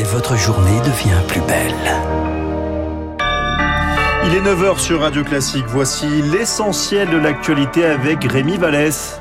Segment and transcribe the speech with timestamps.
[0.00, 1.74] et votre journée devient plus belle.
[4.24, 5.66] Il est 9h sur Radio Classique.
[5.68, 9.20] Voici l'essentiel de l'actualité avec Rémi Vallès.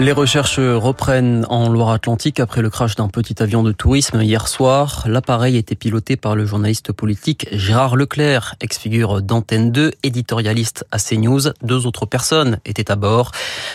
[0.00, 5.04] Les recherches reprennent en Loire-Atlantique après le crash d'un petit avion de tourisme hier soir.
[5.06, 11.52] L'appareil était piloté par le journaliste politique Gérard Leclerc, ex-figure d'Antenne 2, éditorialiste à CNews.
[11.62, 13.32] Deux autres personnes étaient à bord.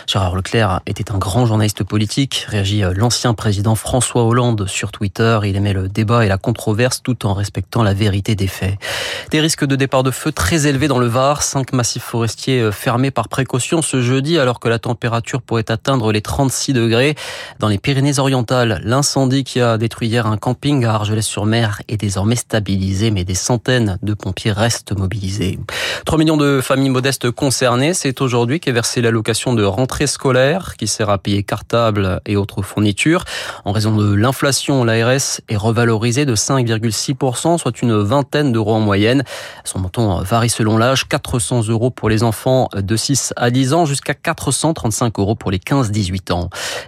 [0.08, 5.38] Gérard Leclerc était un grand journaliste politique, réagit l'ancien président François Hollande sur Twitter.
[5.44, 8.74] Il aimait le débat et la controverse tout en respectant la vérité des faits.
[9.30, 11.44] Des risques de départ de feu très élevés dans le Var.
[11.44, 16.22] Cinq massifs forestiers fermés par précaution ce jeudi alors que la température pourrait atteindre les
[16.22, 17.14] 36 degrés.
[17.58, 23.10] Dans les Pyrénées-Orientales, l'incendie qui a détruit hier un camping à Argelès-sur-Mer est désormais stabilisé,
[23.10, 25.58] mais des centaines de pompiers restent mobilisés.
[26.06, 27.92] 3 millions de familles modestes concernées.
[27.92, 32.62] C'est aujourd'hui qu'est versée l'allocation de rentrée scolaire qui sert à payer cartables et autres
[32.62, 33.24] fournitures.
[33.66, 39.22] En raison de l'inflation, l'ARS est revalorisée de 5,6%, soit une vingtaine d'euros en moyenne.
[39.64, 43.84] Son montant varie selon l'âge, 400 euros pour les enfants de 6 à 10 ans
[43.84, 46.05] jusqu'à 435 euros pour les 15-18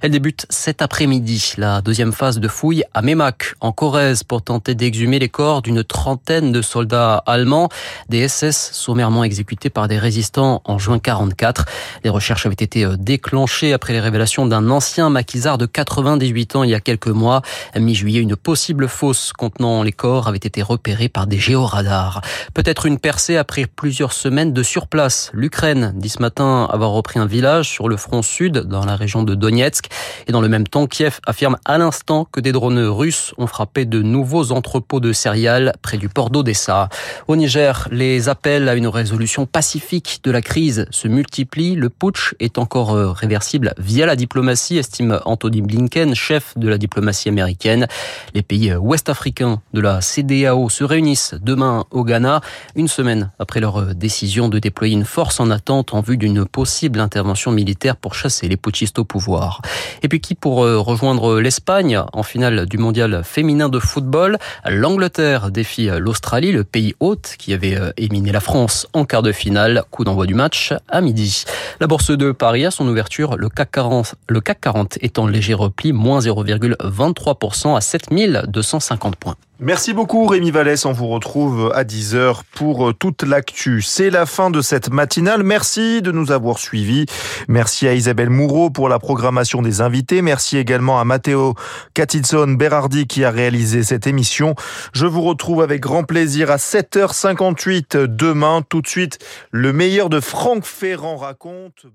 [0.03, 4.75] Elle débute cet après-midi, la deuxième phase de fouille à Mémac, en Corrèze, pour tenter
[4.75, 7.69] d'exhumer les corps d'une trentaine de soldats allemands,
[8.09, 11.65] des SS sommairement exécutés par des résistants en juin 44.
[12.05, 16.71] Les recherches avaient été déclenchées après les révélations d'un ancien maquisard de 98 ans il
[16.71, 17.43] y a quelques mois.
[17.77, 22.21] Mi-juillet, une possible fosse contenant les corps avait été repérée par des géoradars.
[22.55, 25.31] Peut-être une percée après plusieurs semaines de surplace.
[25.33, 29.23] L'Ukraine dit ce matin avoir repris un village sur le front sud, dans la région
[29.23, 29.87] de Donetsk.
[30.27, 33.87] Et dans le même temps, Kiev affirme à l'instant que des drones russes ont frappé
[33.87, 36.89] de nouveaux entrepôts de céréales près du port d'Odessa.
[37.29, 41.77] Au Niger, les appels à une résolution pacifique de la crise se multiplient.
[41.77, 47.29] Le putsch est encore réversible via la diplomatie, estime Anthony Blinken, chef de la diplomatie
[47.29, 47.87] américaine.
[48.35, 52.41] Les pays ouest-africains de la CDAO se réunissent demain au Ghana,
[52.75, 57.01] une semaine après leur décision de déployer une force en attente en vue d'une possible
[57.01, 59.63] intervention militaire pour chasser les putschistes au pouvoir.
[60.03, 64.39] Et puis qui pour rejoindre l'Espagne en finale du mondial féminin de football?
[64.65, 69.85] L'Angleterre défie l'Australie, le pays hôte qui avait éliminé la France en quart de finale.
[69.91, 71.45] Coup d'envoi du match à midi.
[71.81, 75.27] La bourse de Paris à son ouverture, le CAC 40, le CAC 40 est en
[75.27, 79.37] léger repli, moins 0,23% à 7250 points.
[79.61, 83.83] Merci beaucoup Rémi Vallès, on vous retrouve à 10h pour toute l'actu.
[83.83, 87.07] C'est la fin de cette matinale, merci de nous avoir suivis.
[87.49, 90.23] Merci à Isabelle Moureau pour la programmation des invités.
[90.23, 91.57] Merci également à Matteo
[91.93, 94.55] Catizon Berardi qui a réalisé cette émission.
[94.93, 98.63] Je vous retrouve avec grand plaisir à 7h58 demain.
[98.69, 99.19] Tout de suite,
[99.51, 101.87] le meilleur de Franck Ferrand raconte.